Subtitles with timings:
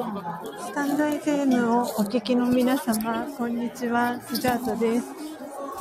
[0.00, 5.06] スタンド FM をお聞きの皆様、こんにちは、スジャートです。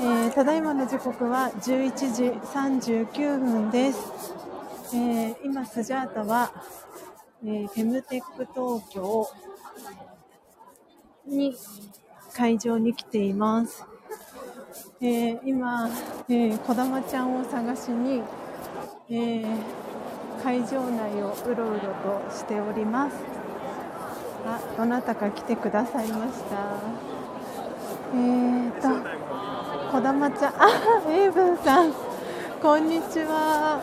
[0.01, 4.33] えー、ただいまの時刻は11時39分です。
[4.93, 6.51] えー、今、スジャータは、
[7.45, 9.29] えー、フェムテック東京
[11.25, 11.55] に
[12.33, 13.85] 会場に来ています。
[14.99, 15.89] えー、今、
[16.27, 18.21] えー、小玉ちゃんを探しに、
[19.09, 19.47] えー、
[20.43, 21.79] 会場内をうろうろ
[22.27, 23.38] としております。
[24.55, 26.99] あ、どなたか来てくださいました。
[28.11, 28.87] えーと、
[29.91, 31.93] 小玉ちゃん、あ、エイブンさん、
[32.59, 33.79] こんにちは。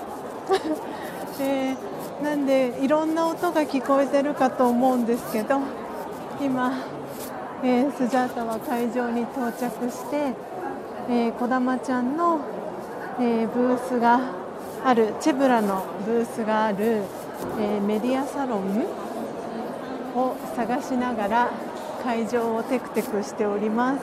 [1.39, 5.61] えー、なんでいろんな音が聞こえてるかと思うんですけど、
[6.41, 6.73] 今、
[7.63, 10.35] えー、スジャータは会場に到着して、
[11.09, 12.41] えー、小玉ちゃんの、
[13.21, 14.19] えー、ブースが
[14.85, 17.03] あるチェブラのブースがある、
[17.61, 19.06] えー、メディアサロン
[20.57, 21.51] 探しながら
[22.03, 24.01] 会場をテクテクしております。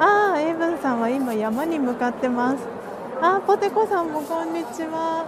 [0.00, 2.64] ああエイブンさんは今山に向かってます。
[3.20, 5.26] あポテコさんもこんにちは。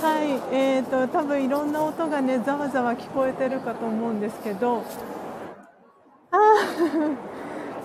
[0.00, 4.84] はいえーと多分いろんな音がねざわざわ聞こえてるかと思うんですけど。
[6.30, 6.36] あ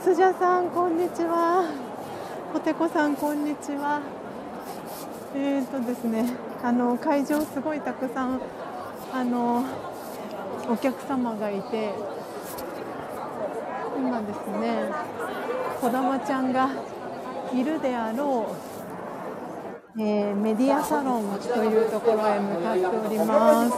[0.04, 1.66] スジャさんこんにちは。
[2.54, 4.02] ポテコさんこんにちは。
[5.36, 6.26] えーとですね、
[6.64, 8.40] あの会場すごいたくさん
[9.14, 9.64] あの
[10.70, 11.94] お客様がいて
[13.98, 14.84] 今ですね
[15.82, 16.70] 児玉ちゃんが
[17.54, 18.56] いるであろ
[19.98, 23.72] う、えー、メディアサロンというところへ向かっております。
[23.72, 23.78] 児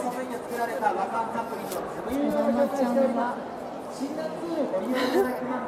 [2.30, 3.36] 玉ちゃんは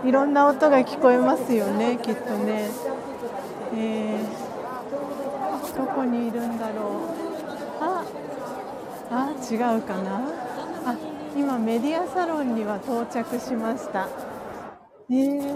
[0.05, 2.69] いろんな音が聞こえますよねきっとね、
[3.75, 4.45] えー
[5.75, 7.83] どこにいるんだろう。
[7.83, 8.05] あ
[9.11, 10.44] あ違うかな。
[11.37, 14.09] 今メディアサロンには到着しました。
[15.11, 15.55] えー、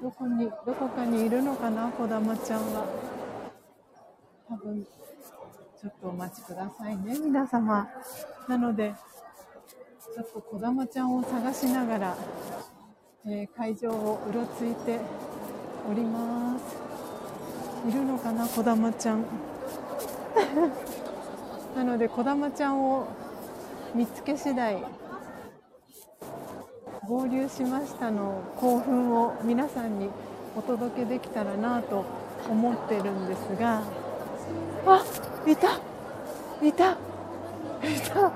[0.00, 2.86] どこにどこかにいるのかなこだまちゃんは。
[4.48, 7.88] 多分ちょっとお待ちくださいね皆様。
[8.46, 8.94] なので
[10.14, 12.16] ちょっとこだまちゃんを探しながら、
[13.26, 15.00] えー、会場をうろついて
[15.90, 17.88] おります。
[17.88, 19.24] いるのかなこだまちゃん。
[21.74, 23.08] なのでこだまちゃんを
[23.94, 24.82] 見つけ次第。
[27.06, 30.08] 合流しましたの興奮を皆さんに
[30.56, 32.04] お届けできたらなと
[32.48, 33.82] 思ってるんですが。
[34.86, 35.04] あ
[35.46, 35.80] いた。
[36.66, 36.92] いた。
[36.92, 36.96] い
[38.08, 38.32] た。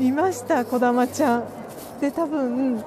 [0.00, 1.44] いましたこだまちゃん。
[2.00, 2.82] で多分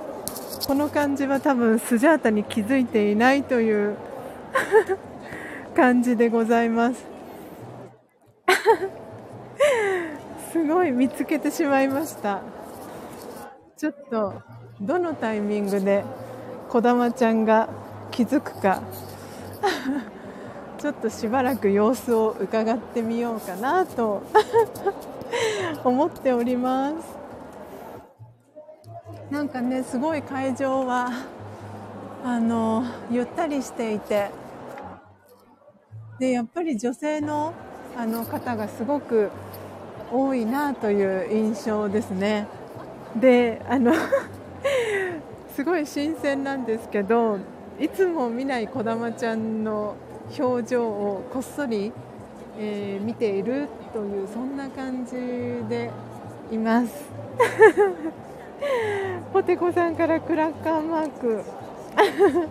[0.68, 3.96] この感じは多分スジャータに気づいていないという
[5.78, 7.14] 感じでございます。
[10.54, 12.44] すごい見つけてしまいました。
[13.76, 14.44] ちょっと
[14.80, 16.04] どのタイミングで
[16.70, 17.70] こだまちゃんが
[18.12, 18.84] 気づくか。
[20.78, 24.22] ちょっとしばらく様子を伺ってみようかなと。
[25.84, 26.96] 思っております。
[29.32, 31.10] なんかねすごい会場は
[32.24, 34.30] あのゆったりしていて。
[36.20, 37.54] でやっぱり女性の
[37.98, 39.32] あの方がすごく
[40.14, 42.48] 多いなという印象ですね。
[43.16, 43.94] であの
[45.56, 47.38] すごい新鮮なんですけど
[47.80, 49.96] いつも見ない児玉ちゃんの
[50.38, 51.92] 表情をこっそり、
[52.60, 55.14] えー、見ているというそんな感じ
[55.68, 55.92] で
[56.52, 57.12] います。
[59.34, 61.42] ポテコさんからクラッカーマーク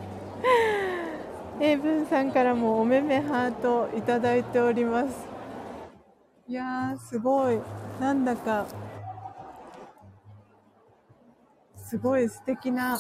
[1.61, 5.32] 英文さんからもおめめハートいただいております
[6.49, 7.61] いやーすごい。
[8.01, 8.67] なんだか
[11.77, 12.99] すごい素敵な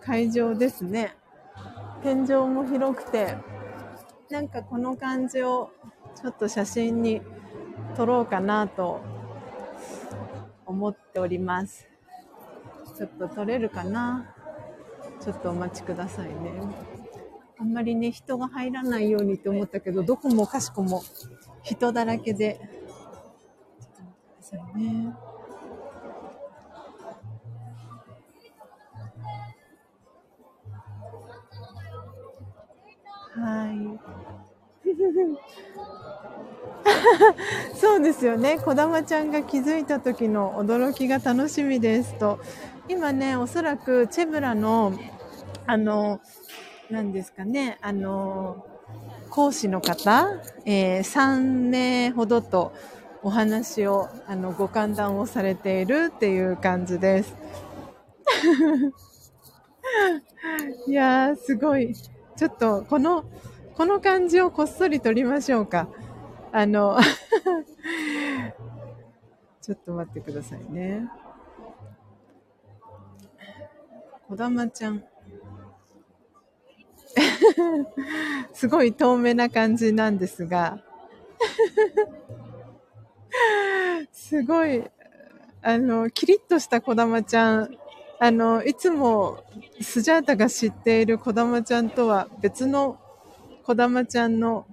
[0.00, 1.14] 会場ですね。
[2.02, 3.36] 天井も広くて
[4.30, 5.70] なんかこの感じを
[6.20, 7.20] ちょっと写真に
[7.96, 9.00] 撮ろうかなと
[10.64, 11.86] 思っております。
[12.96, 14.34] ちょっと撮れるかな？
[15.22, 16.34] ちょっとお待ちくださいね。
[17.58, 21.02] あんまりね、人が入らないようにって思ったけど、どこもかしこも
[21.74, 22.60] 人だらけで。
[23.80, 25.14] ちょっと待ってくださいね。
[33.34, 34.00] はい。
[37.74, 38.58] そうですよね。
[38.58, 42.40] こだまちゃんが気づいた時の驚きが楽しみですと。
[42.88, 44.92] 今ね、おそらくチェブラの、
[45.66, 46.20] あの、
[46.90, 48.66] なんですかね、あの、
[49.30, 50.26] 講師の方、
[50.66, 52.72] えー、3名ほどと
[53.22, 57.34] お話を、あの、ご歓談をされているっていう感じです。
[60.86, 61.94] いやー、すごい。
[61.94, 63.24] ちょっと、この、
[63.76, 65.88] この感じをこっそり撮りましょうか。
[66.52, 66.98] あの
[69.62, 71.08] ちょっと待ってくださいね。
[74.26, 75.04] こだまちゃん。
[78.52, 80.78] すごい遠目な感じなんですが。
[84.12, 84.84] すごい、
[85.62, 87.76] あの、キリッとしたこだまちゃん。
[88.18, 89.42] あの、いつも
[89.80, 92.98] スジャータが知っているこだまちゃんとは別の
[93.64, 94.66] こだまちゃんの、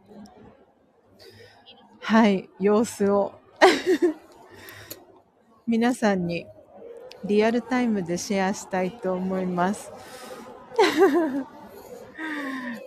[2.02, 3.34] はい、様子を
[5.66, 6.46] 皆さんに
[7.24, 9.92] リアルタイムでシェアしたいと思います。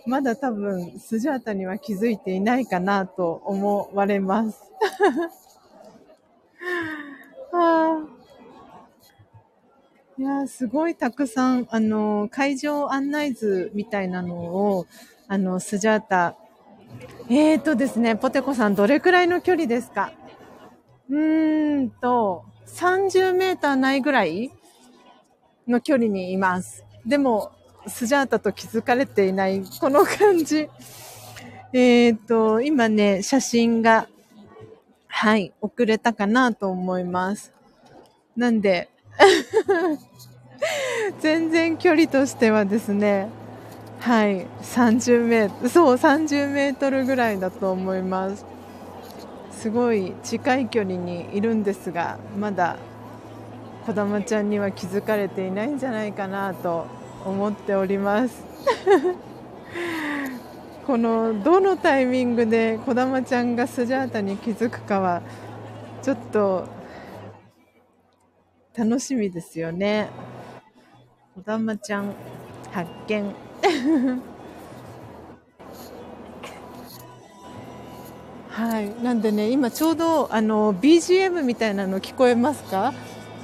[0.05, 4.59] まだ多分、スジャータには気づいていないかなと思われます。
[7.51, 8.21] は あ
[10.17, 14.85] いやすごいたくさん、あの、会場案内図みたいなのを、
[15.27, 16.35] あの、スジャータ、
[17.29, 20.11] えーとですね、ポテコさん、どれくらいの距離ですか？
[21.09, 24.51] うーんと、30メーターないぐらい
[25.67, 26.85] の距離にいます。
[27.05, 27.51] でも、
[27.87, 30.69] スジャータと気づかれていない、この感じ。
[31.73, 34.07] えっ、ー、と、今ね、写真が、
[35.07, 37.53] はい、遅れたかなと思います。
[38.35, 38.89] なんで、
[41.19, 43.29] 全然距離としてはですね、
[43.99, 48.45] はい、30メートル、そう、30メートルぐらいだと思います。
[49.51, 52.77] すごい近い距離にいるんですが、まだ、
[53.85, 56.85] こだまちゃんには気づかれていないんじゃないかなと
[57.25, 58.43] 思っております。
[60.87, 65.21] この、どのタイミングでこだまちゃんがスジャータに気づくかは、
[66.01, 66.65] ちょっと
[68.75, 70.09] 楽しみですよね。
[71.35, 72.13] こだまちゃん
[72.71, 73.35] 発見。
[78.49, 78.89] はい。
[79.01, 82.93] なんでね、今ちょうどあの BGM みたいなの聞こえますか？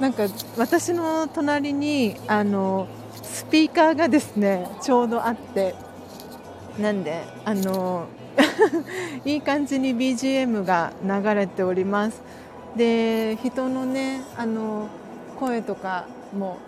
[0.00, 0.24] なんか
[0.56, 2.86] 私の隣にあの
[3.50, 5.74] ピーカーがですね、ちょうどあって、
[6.78, 8.06] なんで、あの
[9.24, 12.22] いい感じに BGM が流れております。
[12.76, 14.88] で、人のね、あの
[15.38, 16.04] 声とか
[16.36, 16.58] も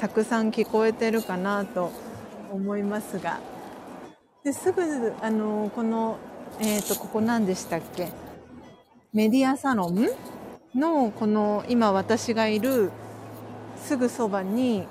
[0.00, 1.90] たくさん聞こえてるかなと
[2.52, 3.38] 思いますが。
[4.42, 6.16] ですぐあのこの、
[6.60, 8.08] えーと、ここ何でしたっけ？
[9.12, 10.08] メディアサロン
[10.74, 12.90] のこの今私がいる
[13.76, 14.86] すぐそばに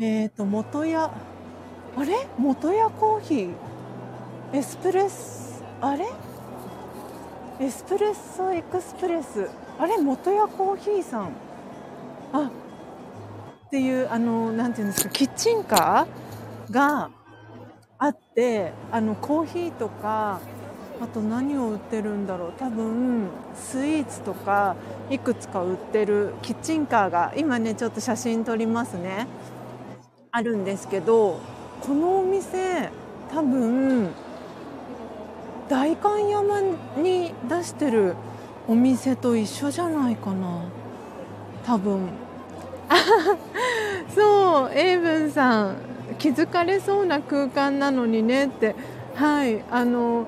[0.00, 1.10] えっ、ー、と元屋
[1.96, 2.28] あれ？
[2.38, 3.52] 元屋コーヒー？
[4.52, 6.06] エスプレッソあれ？
[7.60, 9.50] エスプレッソエクスプレス？
[9.76, 9.98] あれ？
[9.98, 11.32] 元屋コーヒーさん。
[12.32, 15.10] あっていうあのなんていうんですか？
[15.10, 16.72] キッチンカー？
[16.72, 17.10] が
[17.98, 20.38] あってあのコーヒーとか
[21.00, 22.52] あと何を売ってるんだろう？
[22.56, 24.76] 多分スイーツとか
[25.10, 29.26] いくつか売ってるキッチンカーが今ねちょっと写真撮りますね。
[30.30, 31.40] あるんですけど
[31.80, 32.90] このお店
[33.32, 34.10] 多分
[35.68, 36.60] 代官山
[36.96, 38.14] に出してる
[38.66, 40.62] お店と一緒じゃないかな。
[41.64, 42.08] 多分。
[44.14, 45.76] そうエイブンさん
[46.18, 48.74] 気づかれそうな空間なのにねって。
[49.14, 50.26] はいあの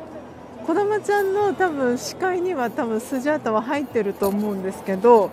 [0.66, 5.30] 児玉ちゃんの多分視界には多分スジャータは入ってると思うんですけど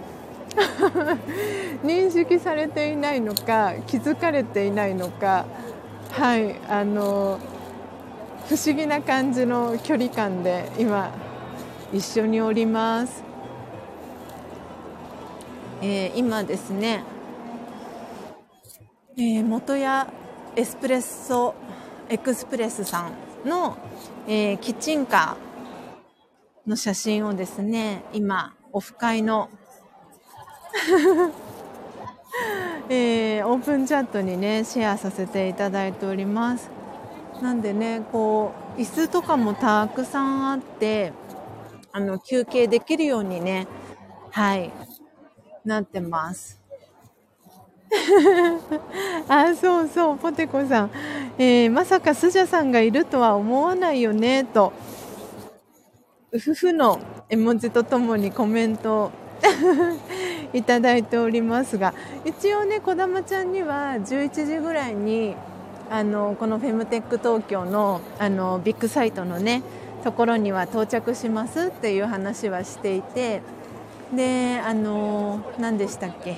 [1.83, 5.45] 認識されていないのか気づかれていないのか。
[6.11, 7.39] はいあの
[8.47, 11.11] 不思議な感じの距離感で今
[11.91, 13.23] 一緒におります。
[15.81, 17.03] えー、今ですね、
[19.15, 20.11] えー、元屋
[20.55, 21.53] エスプレッソ
[22.09, 23.11] エクスプレスさ
[23.45, 23.77] んの、
[24.27, 29.49] えー、キッチンカーの写真をですね今オフ会の
[32.89, 36.69] えー、オープンチャットにねシェアさせていただいております
[37.41, 41.11] なんでねこう椅子とかもたくさんあって
[41.91, 43.67] あの休憩できるようにね
[44.31, 44.71] はい
[45.65, 46.61] なってます。
[49.27, 50.91] あ、そうそう、ポテコさん。
[51.37, 54.73] えー、まさかスジャさんがいるとは思わないよね、と。
[56.31, 59.11] うふふの絵文字とともにコメント
[60.53, 61.93] いただいておりますが、
[62.25, 65.35] 一応ね、こだまちゃんには11時ぐらいに、
[65.89, 69.63] あの、このフェムテック東京の、あの、ビッグサイトのね、
[70.03, 73.41] ところには到着しますっていう話はしていて
[74.15, 76.37] であの何でしたっけ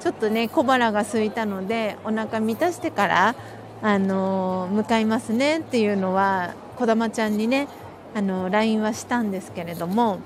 [0.00, 3.34] ちょっとね小腹が空いたのでお腹満たしてから
[3.80, 7.68] あの向かいますねっていうのは児玉ちゃんにね
[8.14, 10.20] あの LINE はしたんですけれども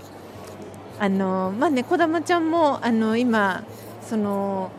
[0.98, 3.64] あのまあね児玉ちゃんもあの今
[4.02, 4.70] その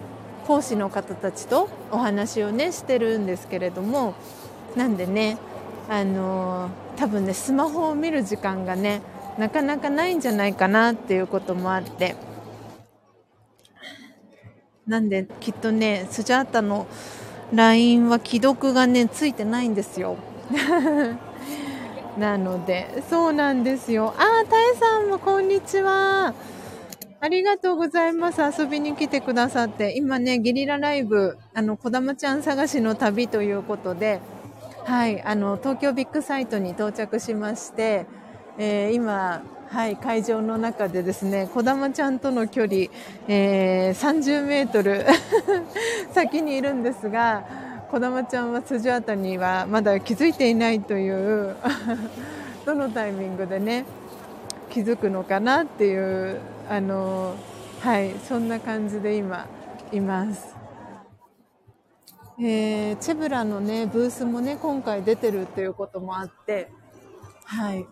[0.48, 4.13] 講師の方たちとお話をねしてるんですけれども
[4.75, 5.38] なんでね
[5.89, 9.01] あの多分ねスマホを見る時間がね
[9.38, 12.15] なかなかないんじゃないかなっていうこともあって
[14.86, 16.88] なんできっとねスジャータの
[17.53, 20.17] LINE は既読がねついてないんですよ。
[22.17, 24.13] なのでそうなんですよ。
[24.17, 26.34] ああたえさんもこんにちは。
[27.20, 28.41] ありがとうございます。
[28.41, 29.93] 遊びに来てくださって。
[29.96, 34.20] 今ねゲリラライブあのこだまちゃん探しの旅ということで
[34.86, 38.05] はい、あの東京ビッグサイトに到着しまして、
[38.58, 42.88] えー、今、はい、会場の中でですね、こだまちゃんとの距離、
[43.29, 45.05] えー、30メートル
[46.13, 47.46] 先にいるんですが、
[47.93, 51.55] こだまちゃんは辻辺にはまだ気づいていないという
[52.65, 53.85] どのタイミングでね、
[54.71, 57.35] 気づくのかなっていう、あの、
[57.81, 59.45] はい、そんな感じで今、
[59.91, 60.55] います。
[62.39, 66.71] えー、チェブラのね、ブースもね、今回出てるっていうこともあって、
[67.45, 67.85] はい。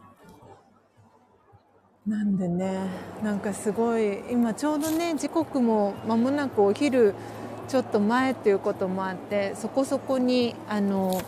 [2.07, 2.87] なんでね、
[3.21, 7.13] なんかすごい、今ちょうどね、時刻も間もなくお昼
[7.71, 11.21] ちょっと前っていうこともあって、そこそこに、あの、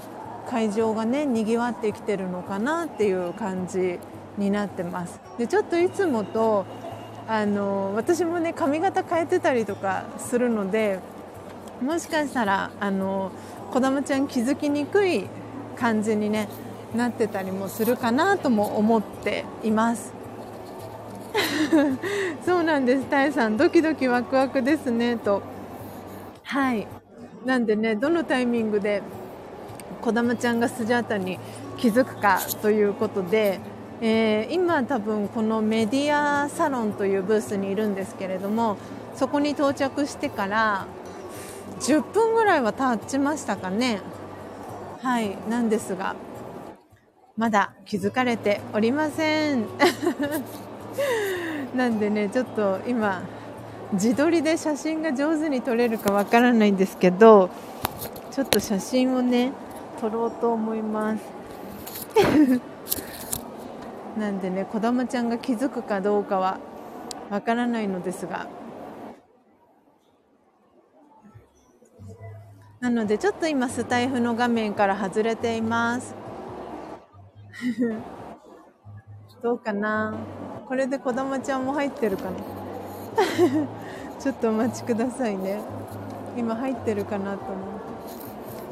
[0.50, 3.98] 会場がね、賑わってきてるのかなっていう感じ
[4.38, 5.22] になってます。
[5.38, 6.66] で、ちょっといつもと、
[7.30, 11.00] あの、私もね、髪型変えてたりとかするので、
[11.82, 13.32] もしかしたらあの
[13.72, 15.28] 子供ちゃん気づきにくい
[15.78, 16.48] 感じに、ね、
[16.96, 20.14] なってたりもするかなとも思っています。
[22.46, 23.06] そうなんです。
[23.10, 25.53] タイさんドキドキワクワクですねと。
[26.44, 26.88] はい。
[27.46, 29.02] なんでねどのタイミングで
[30.02, 31.40] 子供ちゃんがスジャータに
[31.78, 33.60] 気づくかということで、
[34.02, 38.78] えー、今多分このメディアサロンというブースにいるんですけれども
[39.16, 40.88] そこに到着してから
[41.80, 44.02] 10分ぐらいは経ちましたかね。
[45.02, 46.16] はいなんですが
[47.36, 49.66] まだ気づかれておりません。
[51.76, 53.24] なんでねちょっと今
[53.94, 57.50] 自撮りで写真が上手に撮れるかわからないんですけど
[58.32, 59.52] ちょっと写真をね
[60.02, 61.24] 撮ろうと思います。
[64.18, 66.60] なんでね、こだまちゃんが気づくかどうかは
[67.32, 68.48] わからないのですが、
[72.80, 76.14] なのでちょっと今スタイフの画面から外れています。
[79.42, 80.14] どうかな？
[80.68, 82.32] これで子供ちゃんも入ってるかな？
[84.24, 85.60] ちょっとお待ちくださいね。
[86.38, 87.58] 今入ってるかなと思う。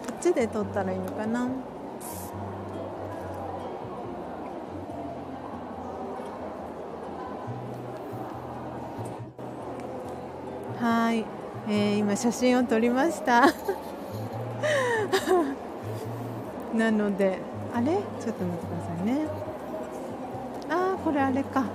[0.08, 1.50] こっちで撮ったらいいのかな。
[10.80, 11.26] はい、
[11.68, 13.42] えー、今写真を撮りました。
[16.74, 17.40] なので
[17.76, 17.88] あれ？
[17.88, 19.28] ちょっと待ってくださいね。
[20.70, 21.66] ああこれあれか。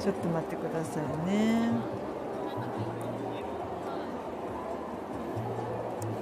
[0.00, 2.01] ちょっと待ってくださいね。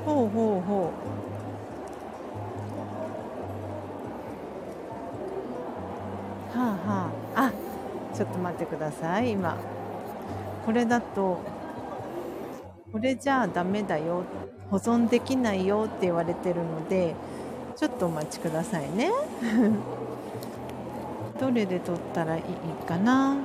[0.05, 0.93] ほうほうほ
[6.55, 6.59] う。
[6.59, 7.47] はあはあ。
[7.47, 7.53] あ
[8.15, 9.33] ちょっと待ってください。
[9.33, 9.57] 今
[10.65, 11.41] これだと
[12.93, 14.25] これじゃあダメだよ。
[14.71, 17.15] 保存できないよって言われてるので
[17.77, 19.11] ちょっとお待ちくださいね。
[21.41, 22.43] どれで撮ったらいい
[22.87, 23.37] かな？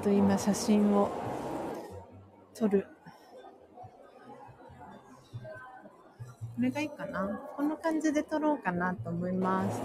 [0.00, 1.10] っと今写真を
[2.54, 2.86] 撮る。
[6.56, 7.38] これがいいかな。
[7.56, 9.78] この感じで撮ろうかなと思います。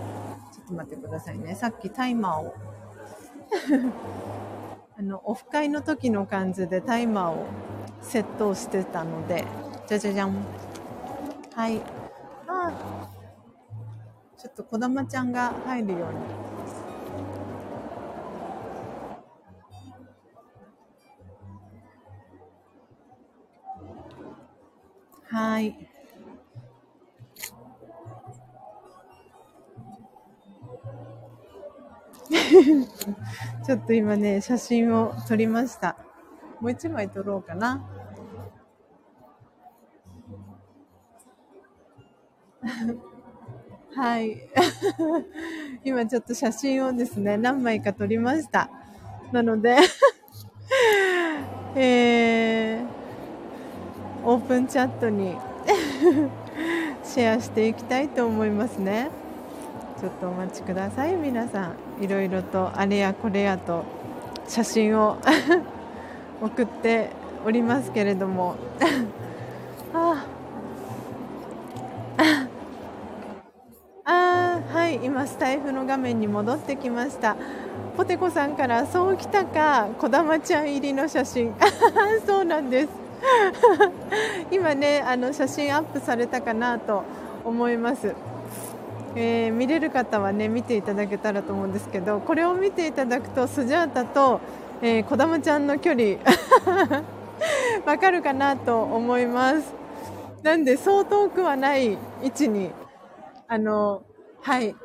[0.58, 1.54] ちょっと待ってくださいね。
[1.56, 2.56] さっきタイマーを。
[4.98, 7.48] あの、オフ会の時の感じでタイマーを
[8.02, 9.44] セットしてたので、
[9.88, 10.36] じゃじゃじゃん。
[11.54, 11.82] はい。
[12.48, 12.72] あ
[14.38, 16.55] ちょっとこだまちゃんが入るように。
[25.56, 25.74] はい。
[33.66, 35.96] ちょっと今ね、写真を撮りました。
[36.60, 37.88] もう一枚撮ろうかな。
[43.96, 44.50] はい。
[45.86, 48.70] 今ちょっと写真をですね、何枚か撮りました。
[49.32, 49.78] なので
[54.56, 55.36] オープンチャットに
[57.04, 59.10] シェアしていきたいと思いますね。
[60.00, 62.04] ちょっとお待ちください、皆さん。
[62.04, 63.84] いろいろとあれやこれやと
[64.48, 65.18] 写真を
[66.42, 67.10] 送って
[67.46, 68.56] おりますけれども。
[69.94, 70.26] あ
[74.06, 75.02] あはい。
[75.04, 77.36] 今スタイフの画面に戻ってきました。
[77.98, 79.90] ポテコさんからそうきたか。
[80.00, 81.54] こだまちゃん入りの写真。
[82.26, 83.05] そうなんです。
[84.52, 87.04] 今ねあの写真アップされたかなと
[87.44, 88.14] 思います。
[89.18, 94.42] えー、見れる方はね見ていただけたらと思うんですけどこれを見ていただくとスジャータと
[94.82, 96.18] えー、こだまちゃんの距離
[97.86, 99.74] わかるかなと思います。
[100.44, 102.72] なんでそう遠くはない位置に
[103.48, 104.04] あの
[104.42, 104.76] はい。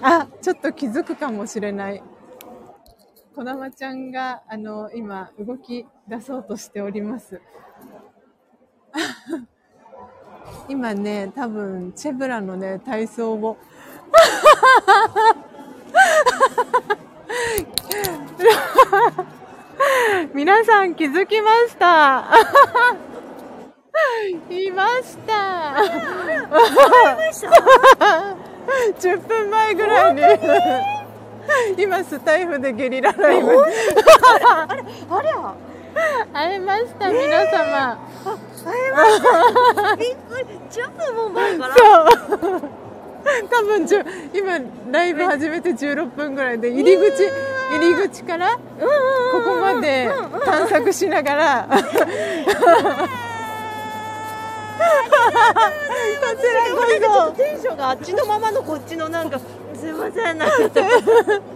[0.00, 2.02] あちょっと気づくかもしれない。
[3.34, 7.40] こだまちゃんがあの今動き出そうとしております。
[10.68, 13.56] 今ね多分チェブラのね体操を。
[20.34, 22.24] 皆さん気づきました？
[24.50, 25.74] いました。
[29.00, 30.22] 10分前ぐらいに。
[31.82, 33.50] 今スタイフでゲリラライブ。
[33.50, 33.64] あ
[34.38, 34.44] れ
[35.10, 35.28] あれ
[36.32, 37.98] 会えました皆様
[39.98, 42.72] びっくり10分も前からそう
[43.48, 43.86] 多分
[44.34, 44.58] 今
[44.90, 47.24] ライブ始めて16分ぐらいで入り口
[47.70, 48.60] 入り口からこ
[49.44, 50.08] こまで
[50.44, 51.68] 探索しながら。
[51.68, 51.76] こ
[56.36, 60.38] ちらこそテンションがあっちのままのこっちのなんかすいません。
[60.38, 60.56] なんか。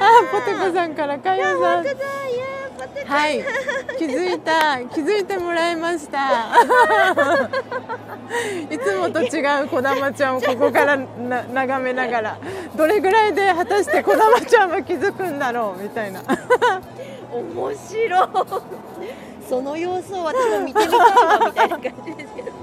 [0.00, 1.84] あポテコさんからかよさん
[3.06, 3.42] はい。
[3.98, 4.78] 気づいた。
[4.94, 6.52] 気づいてもらいました。
[8.70, 12.36] いつもと違うこだまちゃんをここからな眺めながら。
[12.76, 16.22] どれぐらいで果たしてこだまちゃんは気づくんだろうみたいな。
[17.32, 18.28] 面白い。
[19.48, 22.50] その様子を私も見てみたいなみたいな感じですけど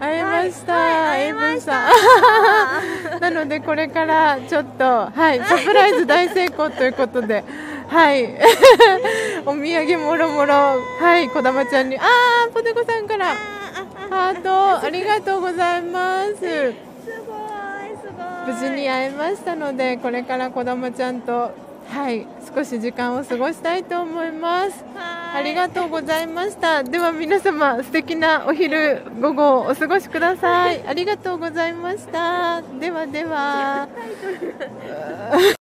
[0.00, 3.18] 会えました、はい、会えました。
[3.20, 7.44] なのでこれからちょっとはいサプライズ大成功ということで
[7.88, 8.28] はい。
[9.46, 10.54] お土産もろもろ
[11.00, 13.26] はいこだまちゃんにあーポテコさんから
[14.10, 16.88] ハートありがとうございます。
[18.46, 21.50] 無事に会えましたのでこれからこだまちゃんと
[21.86, 24.84] はい少し時間を過ごしたいと思います
[25.34, 26.82] ありがとうございました。
[26.82, 30.82] では皆様素敵なお昼午後をお過ごしください。
[30.86, 32.62] ありがとうございました。
[32.80, 33.88] ではでは。